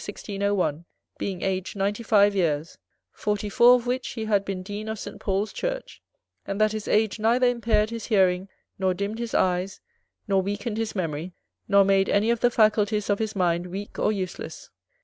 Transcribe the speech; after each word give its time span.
1601, 0.03 0.83
being 1.19 1.43
aged 1.43 1.75
ninety 1.75 2.01
five 2.01 2.33
years, 2.35 2.79
forty 3.11 3.49
four 3.49 3.75
of 3.75 3.85
which 3.85 4.13
he 4.13 4.25
had 4.25 4.43
been 4.43 4.63
Dean 4.63 4.89
of 4.89 4.97
St. 4.97 5.19
Paul's 5.19 5.53
church, 5.53 6.01
and 6.43 6.59
that 6.59 6.71
his 6.71 6.87
age 6.87 7.19
neither 7.19 7.45
impaired 7.45 7.91
his 7.91 8.07
hearing, 8.07 8.49
nor 8.79 8.95
dimmed 8.95 9.19
his 9.19 9.35
eyes, 9.35 9.79
nor 10.27 10.41
weakened 10.41 10.77
his 10.77 10.95
memory, 10.95 11.33
nor 11.67 11.83
made 11.83 12.09
any 12.09 12.31
of 12.31 12.39
the 12.39 12.49
faculties 12.49 13.11
of 13.11 13.19
his 13.19 13.35
mind 13.35 13.67
weak 13.67 13.99
or 13.99 14.11
useless". 14.11 14.71